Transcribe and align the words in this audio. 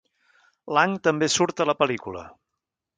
Lang 0.77 0.97
també 1.09 1.31
surt 1.37 1.65
a 1.67 1.71
la 1.73 1.77
pel·lícula. 1.85 2.29